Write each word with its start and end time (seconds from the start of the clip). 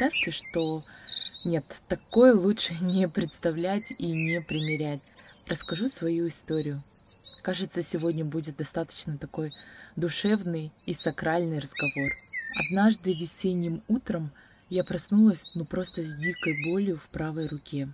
представьте, 0.00 0.30
что 0.30 0.80
нет, 1.44 1.64
такое 1.88 2.34
лучше 2.34 2.74
не 2.80 3.06
представлять 3.06 3.90
и 3.98 4.06
не 4.06 4.40
примерять. 4.40 5.02
Расскажу 5.46 5.88
свою 5.88 6.28
историю. 6.28 6.80
Кажется, 7.42 7.82
сегодня 7.82 8.24
будет 8.30 8.56
достаточно 8.56 9.18
такой 9.18 9.52
душевный 9.96 10.72
и 10.86 10.94
сакральный 10.94 11.58
разговор. 11.58 12.10
Однажды 12.56 13.12
весенним 13.12 13.82
утром 13.88 14.30
я 14.70 14.84
проснулась 14.84 15.44
ну 15.54 15.66
просто 15.66 16.02
с 16.02 16.14
дикой 16.14 16.64
болью 16.64 16.96
в 16.96 17.10
правой 17.10 17.46
руке. 17.46 17.86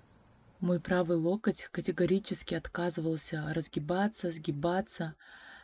Мой 0.61 0.79
правый 0.79 1.16
локоть 1.16 1.68
категорически 1.73 2.54
отказывался 2.54 3.52
разгибаться, 3.52 4.30
сгибаться, 4.30 5.16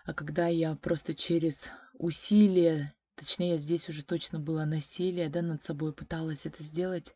а 0.04 0.12
когда 0.12 0.48
я 0.48 0.74
просто 0.74 1.14
через 1.14 1.70
усилие, 1.94 2.92
точнее 3.14 3.58
здесь 3.58 3.88
уже 3.88 4.04
точно 4.04 4.38
было 4.38 4.64
насилие, 4.64 5.28
да, 5.28 5.42
над 5.42 5.62
собой 5.62 5.92
пыталась 5.92 6.46
это 6.46 6.62
сделать, 6.62 7.14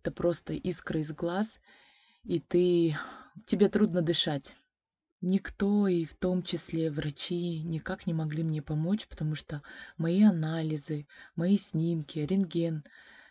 это 0.00 0.10
просто 0.10 0.52
искра 0.52 1.00
из 1.00 1.12
глаз, 1.12 1.60
и 2.24 2.40
ты, 2.40 2.96
тебе 3.46 3.68
трудно 3.68 4.02
дышать. 4.02 4.54
Никто, 5.20 5.88
и 5.88 6.04
в 6.04 6.14
том 6.14 6.42
числе 6.42 6.90
врачи, 6.90 7.62
никак 7.62 8.06
не 8.06 8.12
могли 8.12 8.42
мне 8.42 8.60
помочь, 8.60 9.06
потому 9.06 9.34
что 9.34 9.62
мои 9.96 10.22
анализы, 10.22 11.06
мои 11.34 11.56
снимки, 11.56 12.18
рентген, 12.18 12.84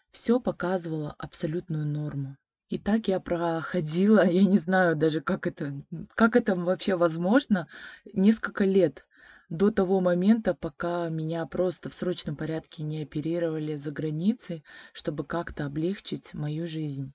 все 0.10 0.40
показывало 0.40 1.14
абсолютную 1.20 1.86
норму. 1.86 2.38
И 2.70 2.80
так 2.80 3.08
я 3.08 3.20
проходила, 3.20 4.28
я 4.30 4.44
не 4.44 4.58
знаю 4.58 4.96
даже, 4.96 5.22
как 5.22 5.46
это, 5.46 5.84
как 6.16 6.36
это 6.36 6.56
вообще 6.56 6.96
возможно, 6.96 7.68
несколько 8.12 8.66
лет 8.66 9.04
до 9.54 9.70
того 9.70 10.02
момента, 10.02 10.56
пока 10.56 11.10
меня 11.10 11.46
просто 11.46 11.88
в 11.88 11.94
срочном 11.94 12.36
порядке 12.36 12.82
не 12.82 13.04
оперировали 13.04 13.76
за 13.76 13.92
границей, 13.92 14.64
чтобы 14.94 15.24
как-то 15.24 15.68
облегчить 15.68 16.34
мою 16.34 16.66
жизнь. 16.66 17.14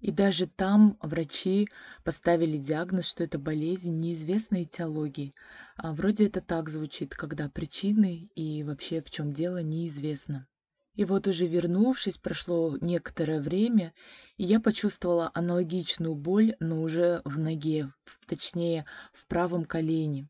И 0.00 0.10
даже 0.10 0.48
там 0.48 0.98
врачи 1.00 1.68
поставили 2.02 2.58
диагноз, 2.58 3.06
что 3.06 3.22
это 3.22 3.38
болезнь 3.38 3.94
неизвестной 3.94 4.64
этиологии. 4.64 5.34
А 5.76 5.94
вроде 5.94 6.26
это 6.26 6.40
так 6.40 6.68
звучит, 6.68 7.14
когда 7.14 7.48
причины 7.48 8.28
и 8.34 8.64
вообще 8.64 9.00
в 9.00 9.10
чем 9.12 9.32
дело 9.32 9.62
неизвестно. 9.62 10.48
И 10.94 11.04
вот 11.04 11.28
уже 11.28 11.46
вернувшись, 11.46 12.18
прошло 12.18 12.76
некоторое 12.80 13.40
время, 13.40 13.94
и 14.36 14.42
я 14.42 14.58
почувствовала 14.58 15.30
аналогичную 15.32 16.16
боль, 16.16 16.56
но 16.58 16.82
уже 16.82 17.22
в 17.24 17.38
ноге, 17.38 17.92
точнее 18.26 18.84
в 19.12 19.28
правом 19.28 19.64
колене. 19.64 20.28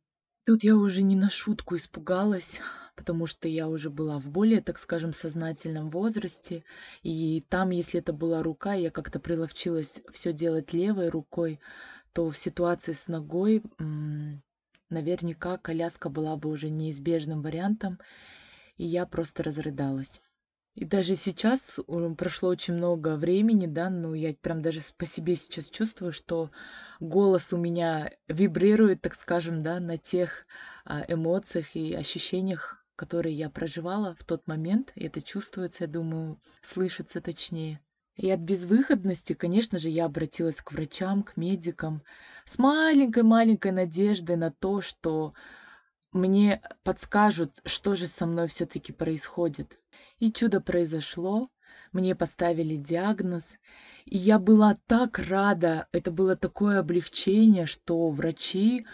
Тут 0.49 0.65
я 0.65 0.77
уже 0.77 1.03
не 1.03 1.15
на 1.15 1.29
шутку 1.29 1.77
испугалась, 1.77 2.63
потому 2.97 3.27
что 3.27 3.49
я 3.49 3.69
уже 3.69 3.91
была 3.91 4.19
в 4.19 4.31
более, 4.31 4.63
так 4.63 4.79
скажем, 4.79 5.13
сознательном 5.13 5.91
возрасте. 5.91 6.65
И 7.03 7.45
там, 7.51 7.69
если 7.69 8.01
это 8.01 8.15
была 8.15 8.43
рука, 8.43 8.73
я 8.73 8.91
как-то 8.91 9.21
приловчилась 9.21 10.01
все 10.11 10.33
делать 10.33 10.73
левой 10.73 11.11
рукой, 11.11 11.61
то 12.15 12.31
в 12.31 12.35
ситуации 12.39 12.95
с 12.95 13.09
ногой 13.09 13.63
наверняка 14.89 15.59
коляска 15.59 16.09
была 16.09 16.35
бы 16.39 16.49
уже 16.49 16.71
неизбежным 16.71 17.43
вариантом, 17.43 17.99
и 18.79 18.87
я 18.87 19.05
просто 19.05 19.43
разрыдалась. 19.43 20.19
И 20.79 20.85
даже 20.85 21.17
сейчас 21.17 21.81
прошло 22.17 22.51
очень 22.51 22.75
много 22.75 23.17
времени, 23.17 23.67
да, 23.67 23.91
но 23.91 24.15
я 24.15 24.33
прям 24.33 24.63
даже 24.63 24.79
по 24.97 25.07
себе 25.07 25.35
сейчас 25.35 25.71
чувствую, 25.71 26.13
что 26.13 26.51
голос 27.01 27.53
у 27.53 27.57
меня 27.57 28.13
вибрирует, 28.29 29.01
так 29.01 29.17
скажем, 29.17 29.65
да, 29.65 29.81
на 29.81 29.97
тех 29.97 30.47
а, 30.85 31.05
эмоциях 31.09 31.75
и 31.75 31.95
ощущениях, 31.95 32.87
которые 32.95 33.35
я 33.35 33.51
проживала 33.51 34.15
в 34.15 34.23
тот 34.23 34.47
момент. 34.47 34.93
И 34.95 35.05
это 35.05 35.21
чувствуется, 35.21 35.83
я 35.83 35.89
думаю, 35.89 36.39
слышится 36.63 37.21
точнее. 37.21 37.81
И 38.15 38.31
от 38.31 38.39
безвыходности, 38.39 39.33
конечно 39.33 39.79
же, 39.79 39.89
я 39.89 40.05
обратилась 40.05 40.61
к 40.61 40.71
врачам, 40.71 41.25
к 41.25 41.37
медикам 41.37 42.05
с 42.45 42.57
маленькой-маленькой 42.57 43.73
надеждой 43.73 44.37
на 44.37 44.53
то, 44.53 44.81
что 44.81 45.35
мне 46.13 46.63
подскажут, 46.85 47.61
что 47.65 47.97
же 47.97 48.07
со 48.07 48.27
мной 48.27 48.49
все-таки 48.49 48.93
происходит. 48.93 49.79
И 50.19 50.33
чудо 50.33 50.61
произошло, 50.61 51.47
мне 51.93 52.15
поставили 52.15 52.77
диагноз, 52.77 53.57
и 54.05 54.17
я 54.17 54.39
была 54.39 54.77
так 54.87 55.19
рада, 55.19 55.87
это 55.93 56.11
было 56.11 56.37
такое 56.37 56.81
облегчение, 56.81 57.67
что 57.67 58.09
врачи, 58.09 58.85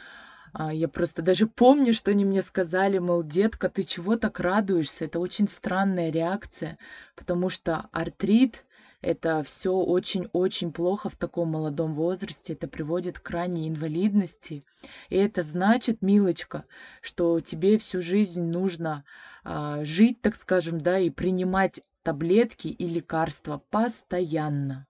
а, 0.53 0.73
я 0.73 0.89
просто 0.89 1.21
даже 1.23 1.47
помню, 1.49 1.93
что 1.93 2.13
они 2.13 2.25
мне 2.25 2.41
сказали, 2.41 2.99
мол, 2.99 3.25
детка, 3.25 3.69
ты 3.69 3.83
чего 3.83 4.17
так 4.17 4.39
радуешься? 4.39 5.05
Это 5.05 5.19
очень 5.19 5.49
странная 5.49 6.11
реакция, 6.11 6.79
потому 7.17 7.49
что 7.49 7.89
артрит 7.91 8.63
это 9.05 9.43
все 9.43 9.73
очень-очень 9.73 10.73
плохо 10.73 11.11
в 11.11 11.17
таком 11.17 11.49
молодом 11.49 11.95
возрасте. 11.95 12.55
Это 12.55 12.69
приводит 12.69 13.19
к 13.19 13.31
ранней 13.31 13.69
инвалидности. 13.69 14.65
И 15.11 15.17
это 15.17 15.43
значит, 15.43 16.01
милочка, 16.01 16.65
что 17.03 17.39
тебе 17.41 17.77
всю 17.79 18.01
жизнь 18.01 18.43
нужно 18.43 19.05
а, 19.45 19.85
жить, 19.85 20.23
так 20.23 20.35
скажем, 20.35 20.81
да, 20.81 20.99
и 20.99 21.11
принимать 21.11 21.83
таблетки 22.03 22.69
и 22.69 22.87
лекарства 22.87 23.63
постоянно. 23.71 24.87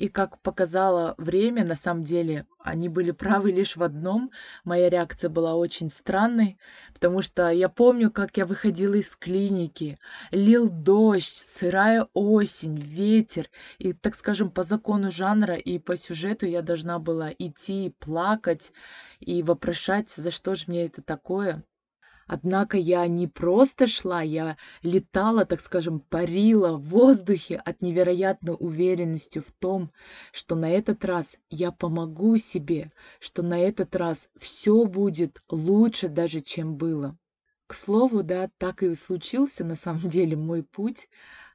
И 0.00 0.08
как 0.08 0.40
показало 0.40 1.14
время, 1.18 1.62
на 1.62 1.74
самом 1.74 2.04
деле, 2.04 2.46
они 2.58 2.88
были 2.88 3.10
правы 3.10 3.52
лишь 3.52 3.76
в 3.76 3.82
одном. 3.82 4.30
Моя 4.64 4.88
реакция 4.88 5.28
была 5.28 5.56
очень 5.56 5.90
странной, 5.90 6.56
потому 6.94 7.20
что 7.20 7.50
я 7.50 7.68
помню, 7.68 8.10
как 8.10 8.34
я 8.38 8.46
выходила 8.46 8.94
из 8.94 9.14
клиники. 9.14 9.98
Лил 10.30 10.70
дождь, 10.70 11.36
сырая 11.36 12.08
осень, 12.14 12.78
ветер. 12.78 13.50
И, 13.76 13.92
так 13.92 14.14
скажем, 14.14 14.50
по 14.50 14.62
закону 14.62 15.10
жанра 15.10 15.56
и 15.56 15.78
по 15.78 15.98
сюжету 15.98 16.46
я 16.46 16.62
должна 16.62 16.98
была 16.98 17.30
идти, 17.38 17.94
плакать 17.98 18.72
и 19.18 19.42
вопрошать, 19.42 20.08
за 20.08 20.30
что 20.30 20.54
же 20.54 20.64
мне 20.68 20.86
это 20.86 21.02
такое. 21.02 21.62
Однако 22.32 22.76
я 22.76 23.08
не 23.08 23.26
просто 23.26 23.88
шла, 23.88 24.22
я 24.22 24.56
летала, 24.84 25.44
так 25.44 25.60
скажем, 25.60 25.98
парила 25.98 26.76
в 26.76 26.82
воздухе 26.82 27.56
от 27.56 27.82
невероятной 27.82 28.54
уверенностью 28.56 29.42
в 29.42 29.50
том, 29.50 29.90
что 30.30 30.54
на 30.54 30.70
этот 30.70 31.04
раз 31.04 31.38
я 31.48 31.72
помогу 31.72 32.38
себе, 32.38 32.88
что 33.18 33.42
на 33.42 33.58
этот 33.58 33.96
раз 33.96 34.28
все 34.36 34.84
будет 34.84 35.42
лучше 35.50 36.06
даже, 36.08 36.40
чем 36.40 36.76
было. 36.76 37.18
К 37.66 37.74
слову, 37.74 38.22
да, 38.22 38.48
так 38.58 38.84
и 38.84 38.94
случился 38.94 39.64
на 39.64 39.74
самом 39.74 40.08
деле 40.08 40.36
мой 40.36 40.62
путь 40.62 41.08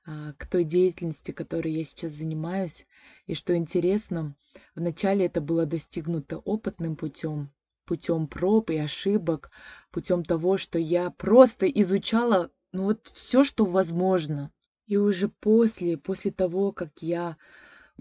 а, 0.05 0.33
к 0.33 0.45
той 0.45 0.65
деятельности, 0.65 1.31
которой 1.31 1.71
я 1.71 1.85
сейчас 1.85 2.11
занимаюсь. 2.11 2.85
И 3.27 3.33
что 3.33 3.55
интересно, 3.55 4.35
вначале 4.75 5.27
это 5.27 5.39
было 5.39 5.65
достигнуто 5.65 6.39
опытным 6.39 6.97
путем, 6.97 7.54
путем 7.85 8.27
проб 8.27 8.69
и 8.69 8.77
ошибок, 8.77 9.49
путем 9.91 10.23
того, 10.23 10.57
что 10.57 10.77
я 10.79 11.11
просто 11.11 11.67
изучала 11.67 12.51
ну 12.75 12.83
вот 12.83 13.07
все, 13.07 13.45
что 13.45 13.65
возможно. 13.65 14.51
И 14.85 14.97
уже 14.97 15.29
после, 15.29 15.97
после 15.97 16.31
того, 16.31 16.73
как 16.73 17.01
я 17.01 17.37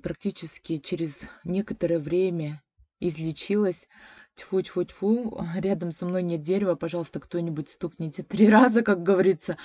практически 0.02 0.78
через 0.78 1.28
некоторое 1.44 2.00
время 2.00 2.60
излечилась, 2.98 3.86
тьфу-тьфу-тьфу, 4.34 5.46
рядом 5.56 5.92
со 5.92 6.06
мной 6.06 6.24
нет 6.24 6.42
дерева, 6.42 6.74
пожалуйста, 6.74 7.20
кто-нибудь 7.20 7.68
стукните 7.68 8.24
три 8.24 8.48
раза, 8.50 8.82
как 8.82 9.02
говорится, 9.04 9.56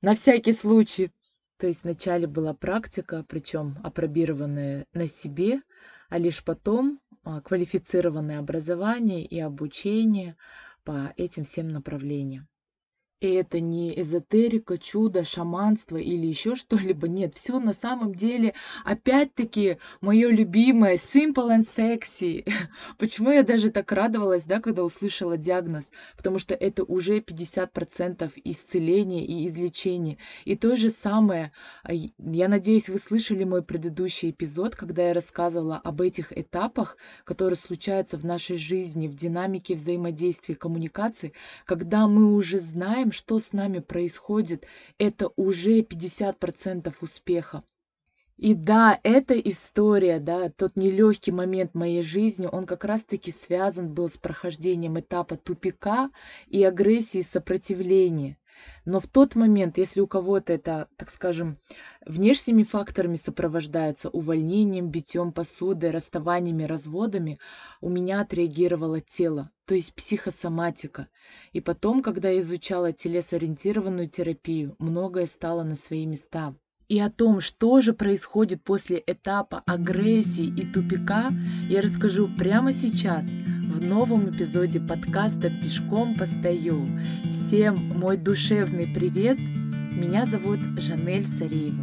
на 0.00 0.14
всякий 0.14 0.52
случай. 0.52 1.10
То 1.58 1.66
есть 1.66 1.82
вначале 1.82 2.28
была 2.28 2.54
практика, 2.54 3.24
причем 3.28 3.78
апробированная 3.82 4.86
на 4.94 5.08
себе, 5.08 5.60
а 6.08 6.18
лишь 6.18 6.44
потом 6.44 7.00
квалифицированное 7.24 8.38
образование 8.38 9.24
и 9.24 9.38
обучение 9.38 10.36
по 10.84 11.12
этим 11.16 11.44
всем 11.44 11.72
направлениям. 11.72 12.48
И 13.22 13.34
это 13.34 13.60
не 13.60 14.00
эзотерика, 14.00 14.78
чудо, 14.78 15.24
шаманство 15.24 15.96
или 15.96 16.26
еще 16.26 16.56
что-либо. 16.56 17.06
Нет, 17.06 17.34
все 17.36 17.60
на 17.60 17.72
самом 17.72 18.16
деле, 18.16 18.52
опять-таки, 18.84 19.78
мое 20.00 20.28
любимое, 20.28 20.96
simple 20.96 21.56
and 21.56 21.64
sexy. 21.64 22.44
Почему 22.98 23.30
я 23.30 23.44
даже 23.44 23.70
так 23.70 23.92
радовалась, 23.92 24.44
да, 24.44 24.60
когда 24.60 24.82
услышала 24.82 25.36
диагноз? 25.36 25.92
Потому 26.16 26.40
что 26.40 26.56
это 26.56 26.82
уже 26.82 27.20
50% 27.20 28.32
исцеления 28.42 29.24
и 29.24 29.46
излечения. 29.46 30.16
И 30.44 30.56
то 30.56 30.76
же 30.76 30.90
самое, 30.90 31.52
а, 31.84 31.92
я 31.92 32.48
надеюсь, 32.48 32.88
вы 32.88 32.98
слышали 32.98 33.44
мой 33.44 33.62
предыдущий 33.62 34.30
эпизод, 34.30 34.74
когда 34.74 35.06
я 35.06 35.14
рассказывала 35.14 35.76
об 35.76 36.00
этих 36.00 36.36
этапах, 36.36 36.96
которые 37.22 37.56
случаются 37.56 38.18
в 38.18 38.24
нашей 38.24 38.56
жизни, 38.56 39.06
в 39.06 39.14
динамике 39.14 39.76
взаимодействия, 39.76 40.56
коммуникации, 40.56 41.32
когда 41.66 42.08
мы 42.08 42.34
уже 42.34 42.58
знаем, 42.58 43.11
что 43.12 43.38
с 43.38 43.52
нами 43.52 43.78
происходит, 43.78 44.66
это 44.98 45.30
уже 45.36 45.80
50% 45.80 46.94
успеха. 47.00 47.62
И 48.36 48.54
да, 48.54 48.98
эта 49.04 49.38
история, 49.38 50.18
да, 50.18 50.48
тот 50.48 50.74
нелегкий 50.74 51.30
момент 51.30 51.74
моей 51.74 52.02
жизни, 52.02 52.48
он 52.50 52.64
как 52.66 52.84
раз-таки 52.84 53.30
связан 53.30 53.94
был 53.94 54.08
с 54.08 54.18
прохождением 54.18 54.98
этапа 54.98 55.36
тупика 55.36 56.08
и 56.48 56.64
агрессии 56.64 57.22
сопротивления. 57.22 58.38
Но 58.84 59.00
в 59.00 59.06
тот 59.06 59.34
момент, 59.34 59.78
если 59.78 60.00
у 60.00 60.06
кого-то 60.06 60.52
это, 60.52 60.88
так 60.96 61.10
скажем, 61.10 61.58
внешними 62.06 62.62
факторами 62.62 63.16
сопровождается, 63.16 64.08
увольнением, 64.08 64.88
битьем 64.88 65.32
посуды, 65.32 65.90
расставаниями, 65.90 66.64
разводами, 66.64 67.38
у 67.80 67.88
меня 67.88 68.20
отреагировало 68.20 69.00
тело, 69.00 69.48
то 69.66 69.74
есть 69.74 69.94
психосоматика. 69.94 71.08
И 71.52 71.60
потом, 71.60 72.02
когда 72.02 72.30
я 72.30 72.40
изучала 72.40 72.92
телесориентированную 72.92 74.08
терапию, 74.08 74.74
многое 74.78 75.26
стало 75.26 75.62
на 75.62 75.76
свои 75.76 76.06
места. 76.06 76.54
И 76.88 77.00
о 77.00 77.08
том, 77.08 77.40
что 77.40 77.80
же 77.80 77.94
происходит 77.94 78.64
после 78.64 79.02
этапа 79.06 79.62
агрессии 79.64 80.44
и 80.44 80.66
тупика, 80.66 81.30
я 81.70 81.80
расскажу 81.80 82.28
прямо 82.36 82.72
сейчас 82.74 83.30
в 83.72 83.80
новом 83.80 84.28
эпизоде 84.28 84.80
подкаста 84.80 85.48
«Пешком 85.48 86.14
постою». 86.14 86.86
Всем 87.30 87.76
мой 87.98 88.18
душевный 88.18 88.86
привет! 88.86 89.38
Меня 89.38 90.26
зовут 90.26 90.58
Жанель 90.76 91.26
Сареева. 91.26 91.82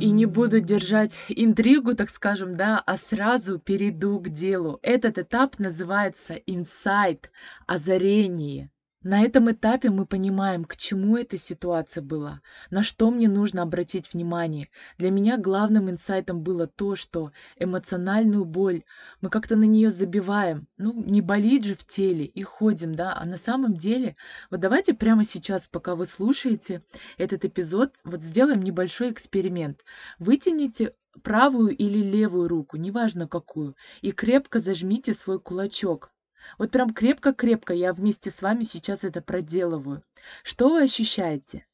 И 0.00 0.10
не 0.10 0.26
буду 0.26 0.60
держать 0.60 1.24
интригу, 1.30 1.94
так 1.94 2.10
скажем, 2.10 2.56
да, 2.56 2.82
а 2.84 2.98
сразу 2.98 3.58
перейду 3.58 4.20
к 4.20 4.28
делу. 4.28 4.78
Этот 4.82 5.16
этап 5.16 5.58
называется 5.58 6.34
инсайт, 6.34 7.30
озарение. 7.66 8.70
На 9.04 9.20
этом 9.22 9.52
этапе 9.52 9.90
мы 9.90 10.06
понимаем, 10.06 10.64
к 10.64 10.76
чему 10.76 11.18
эта 11.18 11.36
ситуация 11.36 12.02
была, 12.02 12.40
на 12.70 12.82
что 12.82 13.10
мне 13.10 13.28
нужно 13.28 13.60
обратить 13.60 14.10
внимание. 14.10 14.70
Для 14.96 15.10
меня 15.10 15.36
главным 15.36 15.90
инсайтом 15.90 16.40
было 16.40 16.66
то, 16.66 16.96
что 16.96 17.30
эмоциональную 17.58 18.46
боль 18.46 18.82
мы 19.20 19.28
как-то 19.28 19.56
на 19.56 19.64
нее 19.64 19.90
забиваем. 19.90 20.68
Ну, 20.78 21.04
не 21.04 21.20
болит 21.20 21.64
же 21.64 21.74
в 21.74 21.86
теле 21.86 22.24
и 22.24 22.42
ходим, 22.42 22.94
да, 22.94 23.14
а 23.14 23.26
на 23.26 23.36
самом 23.36 23.76
деле, 23.76 24.16
вот 24.50 24.60
давайте 24.60 24.94
прямо 24.94 25.22
сейчас, 25.22 25.66
пока 25.66 25.96
вы 25.96 26.06
слушаете 26.06 26.82
этот 27.18 27.44
эпизод, 27.44 27.92
вот 28.04 28.22
сделаем 28.22 28.62
небольшой 28.62 29.10
эксперимент. 29.10 29.84
Вытяните 30.18 30.94
правую 31.22 31.76
или 31.76 31.98
левую 31.98 32.48
руку, 32.48 32.78
неважно 32.78 33.28
какую, 33.28 33.74
и 34.00 34.12
крепко 34.12 34.60
зажмите 34.60 35.12
свой 35.12 35.38
кулачок. 35.38 36.10
Вот 36.58 36.70
прям 36.70 36.92
крепко-крепко 36.92 37.72
я 37.72 37.92
вместе 37.92 38.30
с 38.30 38.42
вами 38.42 38.64
сейчас 38.64 39.04
это 39.04 39.20
проделываю. 39.22 40.02
Что 40.42 40.70
вы 40.70 40.82
ощущаете? 40.82 41.66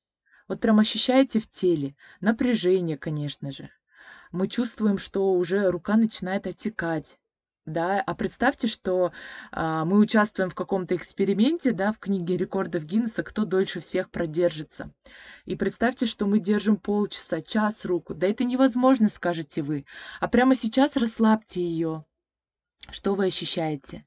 Вот 0.48 0.60
прям 0.60 0.78
ощущаете 0.78 1.38
в 1.38 1.48
теле. 1.48 1.94
Напряжение, 2.20 2.96
конечно 2.96 3.52
же. 3.52 3.70
Мы 4.32 4.48
чувствуем, 4.48 4.98
что 4.98 5.32
уже 5.32 5.70
рука 5.70 5.96
начинает 5.96 6.46
отекать. 6.46 7.18
Да, 7.66 8.00
а 8.00 8.14
представьте, 8.14 8.66
что 8.66 9.12
а, 9.52 9.84
мы 9.84 9.98
участвуем 9.98 10.50
в 10.50 10.54
каком-то 10.54 10.96
эксперименте, 10.96 11.72
да, 11.72 11.92
в 11.92 11.98
книге 11.98 12.36
рекордов 12.36 12.84
Гиннесса, 12.84 13.22
кто 13.22 13.44
дольше 13.44 13.80
всех 13.80 14.10
продержится. 14.10 14.92
И 15.44 15.54
представьте, 15.54 16.06
что 16.06 16.26
мы 16.26 16.40
держим 16.40 16.76
полчаса, 16.76 17.42
час 17.42 17.84
руку. 17.84 18.14
Да 18.14 18.26
это 18.26 18.44
невозможно, 18.44 19.08
скажете 19.08 19.62
вы. 19.62 19.84
А 20.20 20.26
прямо 20.26 20.54
сейчас 20.54 20.96
расслабьте 20.96 21.60
ее. 21.60 22.04
Что 22.90 23.14
вы 23.14 23.26
ощущаете? 23.26 24.04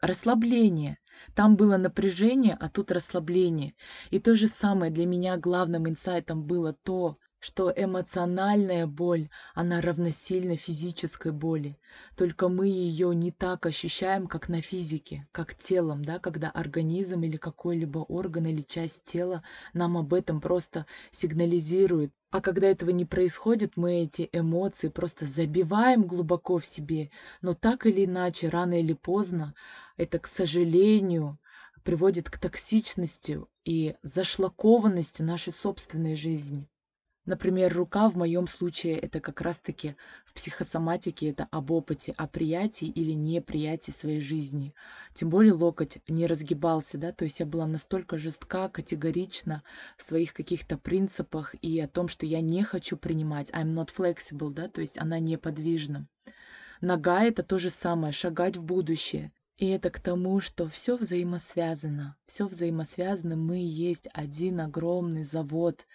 Расслабление. 0.00 0.98
Там 1.34 1.56
было 1.56 1.76
напряжение, 1.76 2.56
а 2.58 2.68
тут 2.68 2.90
расслабление. 2.90 3.74
И 4.10 4.18
то 4.18 4.34
же 4.34 4.46
самое 4.46 4.90
для 4.90 5.06
меня 5.06 5.36
главным 5.36 5.88
инсайтом 5.88 6.44
было 6.44 6.72
то, 6.72 7.14
что 7.42 7.72
эмоциональная 7.74 8.86
боль, 8.86 9.28
она 9.52 9.80
равносильна 9.80 10.56
физической 10.56 11.32
боли. 11.32 11.74
Только 12.16 12.48
мы 12.48 12.68
ее 12.68 13.12
не 13.16 13.32
так 13.32 13.66
ощущаем, 13.66 14.28
как 14.28 14.48
на 14.48 14.62
физике, 14.62 15.26
как 15.32 15.56
телом, 15.56 16.04
да, 16.04 16.20
когда 16.20 16.50
организм 16.50 17.24
или 17.24 17.36
какой-либо 17.36 17.98
орган 17.98 18.46
или 18.46 18.62
часть 18.62 19.02
тела 19.02 19.42
нам 19.74 19.96
об 19.96 20.14
этом 20.14 20.40
просто 20.40 20.86
сигнализирует. 21.10 22.12
А 22.30 22.40
когда 22.40 22.68
этого 22.68 22.90
не 22.90 23.04
происходит, 23.04 23.76
мы 23.76 24.02
эти 24.02 24.30
эмоции 24.32 24.86
просто 24.86 25.26
забиваем 25.26 26.04
глубоко 26.04 26.58
в 26.58 26.64
себе. 26.64 27.10
Но 27.40 27.54
так 27.54 27.86
или 27.86 28.04
иначе, 28.04 28.50
рано 28.50 28.78
или 28.78 28.92
поздно, 28.92 29.52
это, 29.96 30.20
к 30.20 30.28
сожалению, 30.28 31.40
приводит 31.82 32.30
к 32.30 32.38
токсичности 32.38 33.40
и 33.64 33.96
зашлакованности 34.04 35.22
нашей 35.22 35.52
собственной 35.52 36.14
жизни. 36.14 36.68
Например, 37.24 37.72
рука 37.72 38.08
в 38.08 38.16
моем 38.16 38.48
случае 38.48 38.98
это 38.98 39.20
как 39.20 39.40
раз-таки 39.40 39.94
в 40.24 40.34
психосоматике 40.34 41.30
это 41.30 41.46
об 41.52 41.70
опыте, 41.70 42.12
о 42.16 42.26
приятии 42.26 42.88
или 42.88 43.12
неприятии 43.12 43.92
своей 43.92 44.20
жизни. 44.20 44.74
Тем 45.14 45.30
более 45.30 45.52
локоть 45.52 45.98
не 46.08 46.26
разгибался, 46.26 46.98
да, 46.98 47.12
то 47.12 47.24
есть 47.24 47.38
я 47.38 47.46
была 47.46 47.68
настолько 47.68 48.18
жестка, 48.18 48.68
категорична 48.68 49.62
в 49.96 50.02
своих 50.02 50.34
каких-то 50.34 50.76
принципах 50.76 51.54
и 51.62 51.78
о 51.78 51.86
том, 51.86 52.08
что 52.08 52.26
я 52.26 52.40
не 52.40 52.64
хочу 52.64 52.96
принимать. 52.96 53.50
I'm 53.52 53.72
not 53.72 53.90
flexible, 53.96 54.50
да, 54.50 54.66
то 54.68 54.80
есть 54.80 54.98
она 54.98 55.20
неподвижна. 55.20 56.08
Нога 56.80 57.22
это 57.22 57.44
то 57.44 57.60
же 57.60 57.70
самое, 57.70 58.12
шагать 58.12 58.56
в 58.56 58.64
будущее. 58.64 59.30
И 59.58 59.68
это 59.68 59.90
к 59.90 60.00
тому, 60.00 60.40
что 60.40 60.68
все 60.68 60.96
взаимосвязано. 60.96 62.16
Все 62.26 62.46
взаимосвязано. 62.46 63.36
Мы 63.36 63.58
есть 63.58 64.08
один 64.12 64.60
огромный 64.60 65.24
завод, 65.24 65.86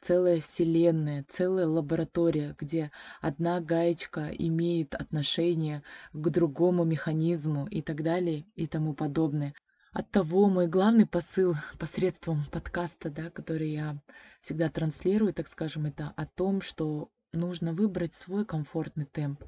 целая 0.00 0.40
вселенная, 0.40 1.24
целая 1.28 1.66
лаборатория, 1.66 2.54
где 2.58 2.90
одна 3.20 3.60
гаечка 3.60 4.28
имеет 4.28 4.94
отношение 4.94 5.82
к 6.12 6.28
другому 6.28 6.84
механизму 6.84 7.66
и 7.66 7.80
так 7.80 8.02
далее 8.02 8.44
и 8.54 8.66
тому 8.66 8.94
подобное. 8.94 9.54
От 9.92 10.10
того 10.10 10.48
мой 10.50 10.68
главный 10.68 11.06
посыл 11.06 11.54
посредством 11.78 12.44
подкаста, 12.52 13.08
да, 13.08 13.30
который 13.30 13.70
я 13.70 13.98
всегда 14.40 14.68
транслирую, 14.68 15.32
так 15.32 15.48
скажем, 15.48 15.86
это 15.86 16.12
о 16.16 16.26
том, 16.26 16.60
что 16.60 17.10
нужно 17.32 17.72
выбрать 17.72 18.14
свой 18.14 18.44
комфортный 18.44 19.06
темп 19.06 19.42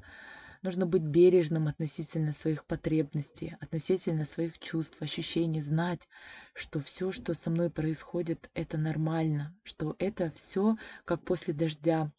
Нужно 0.61 0.85
быть 0.85 1.03
бережным 1.03 1.67
относительно 1.67 2.33
своих 2.33 2.65
потребностей, 2.65 3.55
относительно 3.61 4.25
своих 4.25 4.59
чувств, 4.59 5.01
ощущений, 5.01 5.61
знать, 5.61 6.09
что 6.53 6.81
все, 6.81 7.13
что 7.13 7.33
со 7.33 7.49
мной 7.49 7.69
происходит, 7.69 8.49
это 8.53 8.77
нормально, 8.77 9.55
что 9.63 9.95
это 9.99 10.29
все 10.31 10.75
как 11.05 11.23
после 11.23 11.53
дождя. 11.53 12.11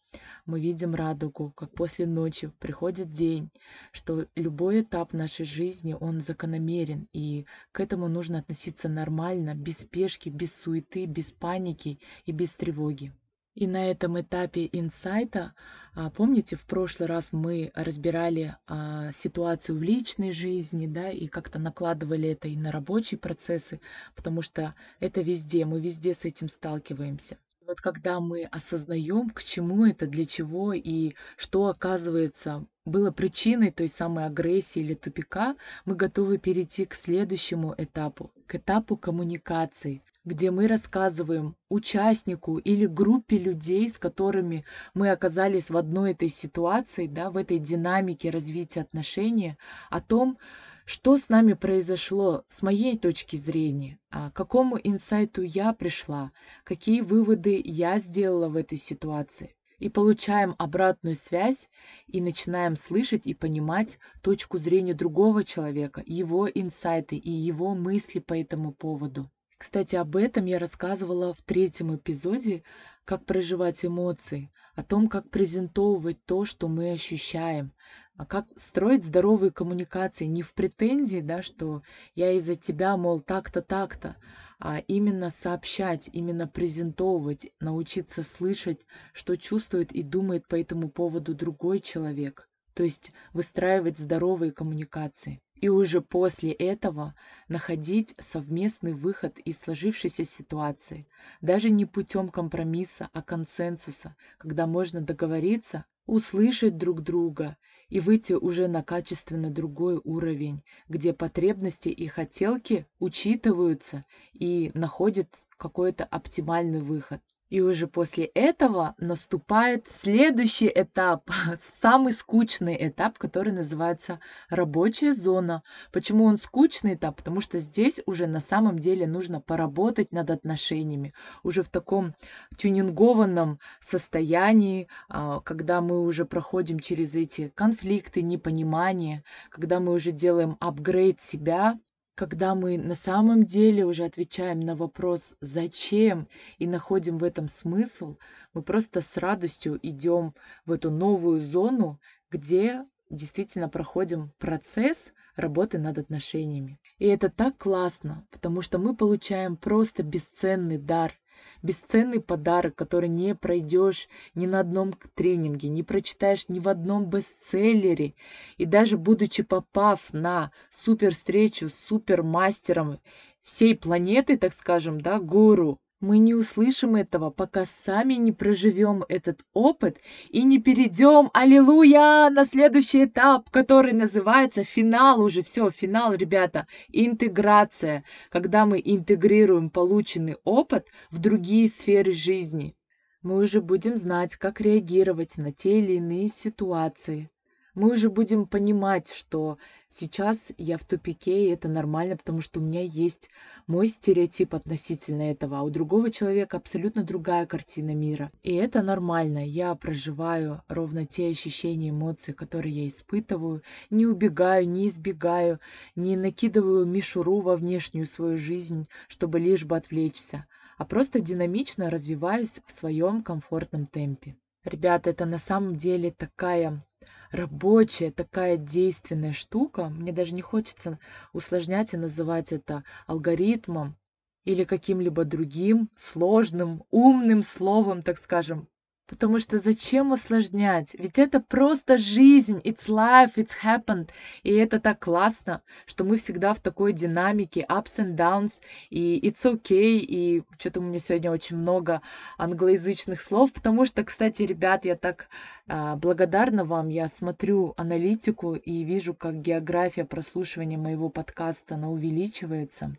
Мы 0.47 0.59
видим 0.59 0.95
радугу, 0.95 1.51
как 1.51 1.71
после 1.75 2.07
ночи 2.07 2.51
приходит 2.59 3.11
день, 3.11 3.51
что 3.91 4.25
любой 4.35 4.81
этап 4.81 5.13
нашей 5.13 5.45
жизни, 5.45 5.95
он 5.99 6.19
закономерен, 6.21 7.07
и 7.13 7.45
к 7.71 7.79
этому 7.79 8.07
нужно 8.07 8.39
относиться 8.39 8.89
нормально, 8.89 9.53
без 9.53 9.77
спешки, 9.79 10.29
без 10.29 10.55
суеты, 10.55 11.05
без 11.05 11.31
паники 11.31 11.99
и 12.25 12.31
без 12.31 12.55
тревоги. 12.55 13.11
И 13.53 13.67
на 13.67 13.91
этом 13.91 14.19
этапе 14.19 14.69
инсайта, 14.71 15.53
а, 15.93 16.09
помните, 16.09 16.55
в 16.55 16.65
прошлый 16.65 17.09
раз 17.09 17.33
мы 17.33 17.71
разбирали 17.73 18.55
а, 18.65 19.11
ситуацию 19.11 19.77
в 19.77 19.83
личной 19.83 20.31
жизни, 20.31 20.87
да, 20.87 21.09
и 21.09 21.27
как-то 21.27 21.59
накладывали 21.59 22.29
это 22.29 22.47
и 22.47 22.55
на 22.55 22.71
рабочие 22.71 23.17
процессы, 23.17 23.81
потому 24.15 24.41
что 24.41 24.73
это 25.01 25.19
везде, 25.21 25.65
мы 25.65 25.81
везде 25.81 26.13
с 26.13 26.23
этим 26.23 26.47
сталкиваемся. 26.47 27.37
Вот 27.67 27.81
когда 27.81 28.21
мы 28.21 28.45
осознаем, 28.45 29.29
к 29.29 29.43
чему 29.43 29.85
это, 29.85 30.07
для 30.07 30.25
чего 30.25 30.73
и 30.73 31.13
что 31.35 31.67
оказывается 31.67 32.65
было 32.85 33.11
причиной 33.11 33.71
той 33.71 33.87
самой 33.87 34.25
агрессии 34.25 34.79
или 34.81 34.93
тупика, 34.93 35.55
мы 35.85 35.95
готовы 35.95 36.37
перейти 36.37 36.85
к 36.85 36.93
следующему 36.93 37.75
этапу, 37.77 38.31
к 38.47 38.55
этапу 38.55 38.97
коммуникации, 38.97 40.01
где 40.23 40.51
мы 40.51 40.67
рассказываем 40.67 41.55
участнику 41.69 42.59
или 42.59 42.85
группе 42.85 43.37
людей, 43.37 43.89
с 43.89 43.97
которыми 43.97 44.65
мы 44.93 45.09
оказались 45.09 45.71
в 45.71 45.77
одной 45.77 46.11
этой 46.11 46.29
ситуации, 46.29 47.07
да, 47.07 47.31
в 47.31 47.37
этой 47.37 47.57
динамике 47.57 48.29
развития 48.29 48.81
отношений, 48.81 49.57
о 49.89 49.99
том, 49.99 50.37
что 50.85 51.17
с 51.17 51.29
нами 51.29 51.53
произошло 51.53 52.43
с 52.47 52.61
моей 52.61 52.97
точки 52.97 53.35
зрения, 53.35 53.97
а 54.11 54.29
к 54.29 54.33
какому 54.33 54.77
инсайту 54.77 55.41
я 55.41 55.73
пришла, 55.73 56.31
какие 56.63 57.01
выводы 57.01 57.59
я 57.63 57.97
сделала 57.99 58.47
в 58.47 58.57
этой 58.57 58.77
ситуации. 58.77 59.55
И 59.79 59.89
получаем 59.89 60.53
обратную 60.59 61.15
связь 61.15 61.67
и 62.05 62.21
начинаем 62.21 62.75
слышать 62.75 63.25
и 63.25 63.33
понимать 63.33 63.97
точку 64.21 64.59
зрения 64.59 64.93
другого 64.93 65.43
человека, 65.43 66.03
его 66.05 66.47
инсайты 66.47 67.15
и 67.15 67.31
его 67.31 67.73
мысли 67.73 68.19
по 68.19 68.39
этому 68.39 68.73
поводу. 68.73 69.27
Кстати, 69.61 69.95
об 69.95 70.15
этом 70.15 70.47
я 70.47 70.57
рассказывала 70.57 71.35
в 71.35 71.43
третьем 71.43 71.95
эпизоде 71.95 72.63
«Как 73.05 73.27
проживать 73.27 73.85
эмоции», 73.85 74.51
о 74.73 74.81
том, 74.81 75.07
как 75.07 75.29
презентовывать 75.29 76.25
то, 76.25 76.45
что 76.45 76.67
мы 76.67 76.89
ощущаем, 76.89 77.71
а 78.17 78.25
как 78.25 78.47
строить 78.55 79.05
здоровые 79.05 79.51
коммуникации 79.51 80.25
не 80.25 80.41
в 80.41 80.55
претензии, 80.55 81.19
да, 81.19 81.43
что 81.43 81.83
я 82.15 82.31
из-за 82.31 82.55
тебя, 82.55 82.97
мол, 82.97 83.19
так-то, 83.19 83.61
так-то, 83.61 84.15
а 84.57 84.79
именно 84.87 85.29
сообщать, 85.29 86.09
именно 86.11 86.47
презентовывать, 86.47 87.51
научиться 87.59 88.23
слышать, 88.23 88.87
что 89.13 89.37
чувствует 89.37 89.91
и 89.91 90.01
думает 90.01 90.47
по 90.47 90.55
этому 90.55 90.89
поводу 90.89 91.35
другой 91.35 91.81
человек. 91.81 92.49
То 92.73 92.81
есть 92.81 93.11
выстраивать 93.31 93.99
здоровые 93.99 94.51
коммуникации. 94.51 95.39
И 95.61 95.69
уже 95.69 96.01
после 96.01 96.51
этого 96.51 97.13
находить 97.47 98.15
совместный 98.17 98.93
выход 98.93 99.37
из 99.37 99.59
сложившейся 99.59 100.25
ситуации, 100.25 101.05
даже 101.39 101.69
не 101.69 101.85
путем 101.85 102.29
компромисса, 102.29 103.09
а 103.13 103.21
консенсуса, 103.21 104.15
когда 104.39 104.65
можно 104.65 105.01
договориться, 105.01 105.85
услышать 106.07 106.77
друг 106.77 107.01
друга 107.01 107.57
и 107.89 107.99
выйти 107.99 108.33
уже 108.33 108.67
на 108.67 108.83
качественно 108.83 109.51
другой 109.51 110.01
уровень, 110.03 110.63
где 110.89 111.13
потребности 111.13 111.89
и 111.89 112.07
хотелки 112.07 112.87
учитываются 112.97 114.03
и 114.33 114.71
находят 114.73 115.45
какой-то 115.57 116.05
оптимальный 116.05 116.81
выход. 116.81 117.21
И 117.51 117.59
уже 117.59 117.87
после 117.87 118.25
этого 118.25 118.95
наступает 118.97 119.89
следующий 119.89 120.71
этап, 120.73 121.29
самый 121.59 122.13
скучный 122.13 122.77
этап, 122.79 123.17
который 123.17 123.51
называется 123.51 124.21
рабочая 124.49 125.11
зона. 125.11 125.61
Почему 125.91 126.23
он 126.23 126.37
скучный 126.37 126.93
этап? 126.93 127.17
Потому 127.17 127.41
что 127.41 127.59
здесь 127.59 127.99
уже 128.05 128.25
на 128.25 128.39
самом 128.39 128.79
деле 128.79 129.05
нужно 129.05 129.41
поработать 129.41 130.13
над 130.13 130.31
отношениями, 130.31 131.13
уже 131.43 131.61
в 131.61 131.67
таком 131.67 132.15
тюнингованном 132.55 133.59
состоянии, 133.81 134.87
а, 135.09 135.41
когда 135.41 135.81
мы 135.81 136.01
уже 136.01 136.23
проходим 136.23 136.79
через 136.79 137.15
эти 137.15 137.49
конфликты, 137.49 138.21
непонимания, 138.21 139.25
когда 139.49 139.81
мы 139.81 139.91
уже 139.91 140.11
делаем 140.11 140.55
апгрейд 140.61 141.19
себя, 141.19 141.77
когда 142.21 142.53
мы 142.53 142.77
на 142.77 142.93
самом 142.93 143.47
деле 143.47 143.83
уже 143.83 144.03
отвечаем 144.03 144.59
на 144.59 144.75
вопрос 144.75 145.33
«зачем?» 145.41 146.27
и 146.59 146.67
находим 146.67 147.17
в 147.17 147.23
этом 147.23 147.47
смысл, 147.47 148.17
мы 148.53 148.61
просто 148.61 149.01
с 149.01 149.17
радостью 149.17 149.79
идем 149.81 150.35
в 150.67 150.71
эту 150.71 150.91
новую 150.91 151.41
зону, 151.41 151.99
где 152.29 152.85
действительно 153.09 153.69
проходим 153.69 154.33
процесс 154.37 155.13
работы 155.35 155.79
над 155.79 155.97
отношениями. 155.97 156.79
И 156.99 157.07
это 157.07 157.31
так 157.31 157.57
классно, 157.57 158.27
потому 158.29 158.61
что 158.61 158.77
мы 158.77 158.95
получаем 158.95 159.57
просто 159.57 160.03
бесценный 160.03 160.77
дар, 160.77 161.17
бесценный 161.61 162.19
подарок, 162.19 162.75
который 162.75 163.09
не 163.09 163.35
пройдешь 163.35 164.07
ни 164.35 164.45
на 164.45 164.59
одном 164.59 164.93
тренинге, 165.15 165.69
не 165.69 165.83
прочитаешь 165.83 166.49
ни 166.49 166.59
в 166.59 166.67
одном 166.67 167.05
бестселлере. 167.05 168.15
И 168.57 168.65
даже 168.65 168.97
будучи 168.97 169.43
попав 169.43 170.13
на 170.13 170.51
супер 170.69 171.13
встречу 171.13 171.69
с 171.69 171.75
супермастером 171.75 172.99
всей 173.41 173.75
планеты, 173.75 174.37
так 174.37 174.53
скажем, 174.53 175.01
да, 175.01 175.19
гуру, 175.19 175.79
мы 176.01 176.17
не 176.17 176.33
услышим 176.33 176.95
этого, 176.95 177.29
пока 177.29 177.65
сами 177.65 178.15
не 178.15 178.31
проживем 178.31 179.05
этот 179.07 179.45
опыт 179.53 179.99
и 180.29 180.43
не 180.43 180.59
перейдем, 180.59 181.29
аллилуйя, 181.33 182.29
на 182.31 182.43
следующий 182.43 183.05
этап, 183.05 183.49
который 183.51 183.93
называется 183.93 184.63
финал 184.63 185.21
уже. 185.21 185.43
Все, 185.43 185.69
финал, 185.69 186.13
ребята, 186.15 186.65
интеграция, 186.89 188.03
когда 188.29 188.65
мы 188.65 188.81
интегрируем 188.83 189.69
полученный 189.69 190.37
опыт 190.43 190.87
в 191.11 191.19
другие 191.19 191.69
сферы 191.69 192.13
жизни. 192.13 192.75
Мы 193.21 193.37
уже 193.37 193.61
будем 193.61 193.95
знать, 193.95 194.35
как 194.35 194.59
реагировать 194.59 195.37
на 195.37 195.53
те 195.53 195.79
или 195.79 195.93
иные 195.93 196.27
ситуации 196.27 197.29
мы 197.73 197.93
уже 197.93 198.09
будем 198.09 198.45
понимать, 198.47 199.11
что 199.11 199.57
сейчас 199.87 200.51
я 200.57 200.77
в 200.77 200.83
тупике, 200.83 201.45
и 201.47 201.49
это 201.51 201.69
нормально, 201.69 202.17
потому 202.17 202.41
что 202.41 202.59
у 202.59 202.63
меня 202.63 202.81
есть 202.81 203.29
мой 203.65 203.87
стереотип 203.87 204.53
относительно 204.53 205.31
этого, 205.31 205.59
а 205.59 205.61
у 205.63 205.69
другого 205.69 206.11
человека 206.11 206.57
абсолютно 206.57 207.03
другая 207.03 207.45
картина 207.45 207.95
мира. 207.95 208.29
И 208.43 208.53
это 208.53 208.81
нормально. 208.81 209.45
Я 209.45 209.73
проживаю 209.75 210.61
ровно 210.67 211.05
те 211.05 211.29
ощущения, 211.29 211.89
эмоции, 211.89 212.33
которые 212.33 212.83
я 212.83 212.87
испытываю, 212.87 213.61
не 213.89 214.05
убегаю, 214.05 214.67
не 214.67 214.89
избегаю, 214.89 215.59
не 215.95 216.17
накидываю 216.17 216.85
мишуру 216.85 217.39
во 217.39 217.55
внешнюю 217.55 218.05
свою 218.05 218.37
жизнь, 218.37 218.85
чтобы 219.07 219.39
лишь 219.39 219.63
бы 219.63 219.77
отвлечься, 219.77 220.45
а 220.77 220.85
просто 220.85 221.21
динамично 221.21 221.89
развиваюсь 221.89 222.59
в 222.65 222.71
своем 222.71 223.23
комфортном 223.23 223.87
темпе. 223.87 224.35
Ребята, 224.63 225.09
это 225.09 225.25
на 225.25 225.39
самом 225.39 225.75
деле 225.75 226.11
такая 226.11 226.83
рабочая, 227.31 228.11
такая 228.11 228.57
действенная 228.57 229.33
штука. 229.33 229.89
Мне 229.89 230.11
даже 230.11 230.33
не 230.33 230.41
хочется 230.41 230.99
усложнять 231.33 231.93
и 231.93 231.97
называть 231.97 232.51
это 232.51 232.83
алгоритмом 233.07 233.97
или 234.43 234.63
каким-либо 234.63 235.23
другим 235.23 235.89
сложным, 235.95 236.83
умным 236.89 237.43
словом, 237.43 238.01
так 238.01 238.17
скажем. 238.17 238.67
Потому 239.11 239.39
что 239.39 239.59
зачем 239.59 240.13
усложнять? 240.13 240.95
Ведь 240.97 241.19
это 241.19 241.41
просто 241.41 241.97
жизнь. 241.97 242.61
It's 242.63 242.87
life, 242.87 243.33
it's 243.35 243.51
happened. 243.61 244.07
И 244.43 244.53
это 244.53 244.79
так 244.79 244.99
классно, 244.99 245.63
что 245.85 246.05
мы 246.05 246.15
всегда 246.15 246.53
в 246.53 246.61
такой 246.61 246.93
динамике, 246.93 247.65
ups 247.67 247.99
and 247.99 248.15
downs, 248.15 248.61
и 248.89 249.19
it's 249.19 249.43
okay. 249.43 249.97
И 249.97 250.43
что-то 250.57 250.79
у 250.79 250.83
меня 250.83 250.99
сегодня 250.99 251.29
очень 251.29 251.57
много 251.57 252.01
англоязычных 252.37 253.21
слов, 253.21 253.51
потому 253.51 253.85
что, 253.85 254.05
кстати, 254.05 254.43
ребят, 254.43 254.85
я 254.85 254.95
так 254.95 255.27
благодарна 255.71 256.65
вам. 256.65 256.89
Я 256.89 257.07
смотрю 257.07 257.73
аналитику 257.77 258.55
и 258.55 258.83
вижу, 258.83 259.13
как 259.13 259.41
география 259.41 260.03
прослушивания 260.03 260.77
моего 260.77 261.09
подкаста, 261.09 261.75
она 261.75 261.89
увеличивается. 261.89 262.97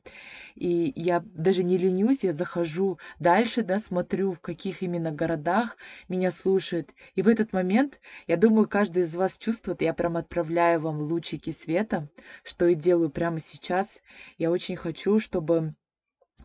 И 0.55 0.93
я 0.97 1.23
даже 1.35 1.65
не 1.65 1.77
ленюсь, 1.77 2.25
я 2.25 2.33
захожу 2.33 2.99
дальше, 3.19 3.63
да, 3.63 3.79
смотрю, 3.79 4.33
в 4.33 4.41
каких 4.41 4.83
именно 4.83 5.11
городах 5.11 5.77
меня 6.09 6.31
слушают. 6.31 6.95
И 7.15 7.23
в 7.23 7.29
этот 7.29 7.53
момент, 7.53 8.01
я 8.27 8.37
думаю, 8.37 8.69
каждый 8.69 9.03
из 9.03 9.15
вас 9.15 9.37
чувствует, 9.37 9.83
я 9.83 9.93
прям 9.93 10.17
отправляю 10.17 10.81
вам 10.81 10.99
лучики 10.99 11.51
света, 11.51 12.09
что 12.43 12.67
и 12.67 12.75
делаю 12.75 13.11
прямо 13.11 13.41
сейчас. 13.41 14.01
Я 14.39 14.51
очень 14.51 14.77
хочу, 14.77 15.19
чтобы 15.19 15.75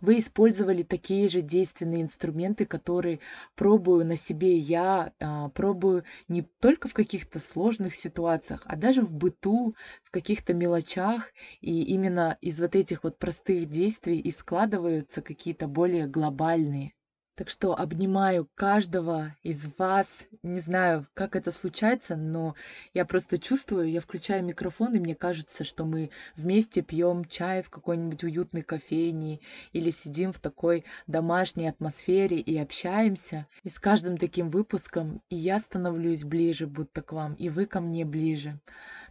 вы 0.02 0.20
использовали 0.20 0.84
такие 0.84 1.28
же 1.28 1.42
действенные 1.42 2.04
инструменты, 2.04 2.66
которые 2.66 3.20
пробую 3.56 4.06
на 4.06 4.16
себе 4.16 4.56
я, 4.56 5.14
а, 5.20 5.50
пробую 5.50 6.04
не 6.28 6.44
только 6.44 6.88
в 6.88 6.94
каких-то 6.94 7.40
сложных 7.40 7.96
ситуациях, 7.96 8.62
а 8.66 8.76
даже 8.76 9.02
в 9.02 9.16
быту, 9.16 9.74
в 10.04 10.12
каких-то 10.12 10.54
мелочах. 10.54 11.32
И 11.62 11.84
именно 11.84 12.38
из 12.42 12.60
вот 12.60 12.76
этих 12.76 13.04
вот 13.04 13.18
простых 13.18 13.66
действий 13.68 14.20
и 14.20 14.32
складываются 14.32 15.22
какие-то 15.22 15.68
более 15.68 16.08
глобальные 16.08 16.94
так 17.38 17.52
что 17.52 17.80
обнимаю 17.80 18.50
каждого 18.56 19.36
из 19.44 19.68
вас. 19.78 20.26
Не 20.42 20.60
знаю, 20.60 21.06
как 21.14 21.36
это 21.36 21.52
случается, 21.52 22.16
но 22.16 22.56
я 22.96 23.06
просто 23.06 23.38
чувствую, 23.38 23.92
я 23.92 24.02
включаю 24.02 24.44
микрофон, 24.44 24.96
и 24.96 25.00
мне 25.00 25.14
кажется, 25.14 25.64
что 25.64 25.86
мы 25.86 26.10
вместе 26.36 26.82
пьем 26.82 27.26
чай 27.26 27.62
в 27.62 27.70
какой-нибудь 27.70 28.24
уютной 28.24 28.64
кофейне 28.64 29.40
или 29.72 29.92
сидим 29.92 30.34
в 30.34 30.40
такой 30.40 30.84
домашней 31.06 31.68
атмосфере 31.68 32.40
и 32.40 32.58
общаемся. 32.58 33.46
И 33.64 33.70
с 33.70 33.78
каждым 33.78 34.18
таким 34.18 34.50
выпуском 34.50 35.22
и 35.30 35.36
я 35.36 35.60
становлюсь 35.60 36.24
ближе 36.24 36.66
будто 36.66 37.04
к 37.04 37.14
вам, 37.14 37.36
и 37.36 37.50
вы 37.50 37.68
ко 37.68 37.82
мне 37.82 38.04
ближе. 38.04 38.60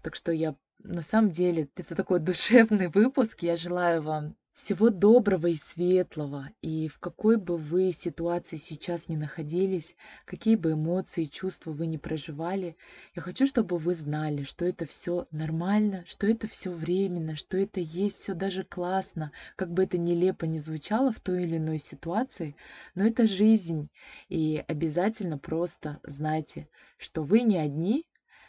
Так 0.02 0.16
что 0.16 0.32
я 0.32 0.56
на 0.82 1.02
самом 1.02 1.30
деле, 1.30 1.68
это 1.76 1.94
такой 1.94 2.18
душевный 2.30 2.88
выпуск. 2.88 3.44
Я 3.44 3.54
желаю 3.56 4.02
вам 4.02 4.34
всего 4.56 4.88
доброго 4.88 5.48
и 5.48 5.54
светлого. 5.54 6.48
И 6.62 6.88
в 6.88 6.98
какой 6.98 7.36
бы 7.36 7.58
вы 7.58 7.92
ситуации 7.92 8.56
сейчас 8.56 9.10
ни 9.10 9.14
находились, 9.14 9.94
какие 10.24 10.56
бы 10.56 10.72
эмоции 10.72 11.24
и 11.24 11.30
чувства 11.30 11.72
вы 11.72 11.86
ни 11.86 11.98
проживали, 11.98 12.74
я 13.14 13.20
хочу, 13.20 13.46
чтобы 13.46 13.76
вы 13.76 13.94
знали, 13.94 14.44
что 14.44 14.64
это 14.64 14.86
все 14.86 15.26
нормально, 15.30 16.04
что 16.06 16.26
это 16.26 16.48
все 16.48 16.70
временно, 16.70 17.36
что 17.36 17.58
это 17.58 17.80
есть 17.80 18.16
все 18.16 18.32
даже 18.32 18.62
классно, 18.64 19.30
как 19.56 19.72
бы 19.72 19.84
это 19.84 19.98
нелепо 19.98 20.46
не 20.46 20.58
звучало 20.58 21.12
в 21.12 21.20
той 21.20 21.42
или 21.42 21.58
иной 21.58 21.78
ситуации, 21.78 22.56
но 22.94 23.04
это 23.04 23.26
жизнь. 23.26 23.90
И 24.30 24.64
обязательно 24.66 25.36
просто 25.36 26.00
знайте, 26.02 26.66
что 26.96 27.22
вы 27.24 27.42
не 27.42 27.58
одни, 27.58 28.06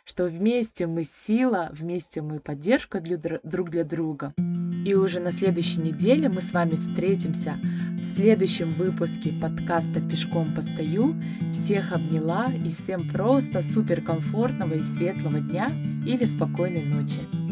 что 0.08 0.26
вместе 0.26 0.88
мы 0.88 1.04
сила, 1.04 1.70
вместе 1.74 2.22
мы 2.22 2.40
поддержка 2.40 3.02
для, 3.02 3.18
друг 3.44 3.70
для 3.70 3.84
друга. 3.84 4.34
И 4.86 4.94
уже 4.94 5.20
на 5.20 5.34
следующей 5.34 5.82
неделе 5.82 6.30
мы 6.30 6.42
с 6.42 6.54
вами 6.54 6.76
встретимся 6.76 7.58
в 8.00 8.04
следующем 8.04 8.72
выпуске 8.72 9.34
подкаста 9.34 10.00
«Пешком 10.00 10.54
постою». 10.56 11.14
Всех 11.52 11.92
обняла 11.92 12.48
и 12.54 12.72
всем 12.72 13.10
просто 13.10 13.62
супер 13.62 14.02
комфортного 14.02 14.76
и 14.76 14.84
светлого 14.84 15.42
дня 15.42 15.72
или 16.06 16.24
спокойной 16.24 16.86
ночи. 16.86 17.47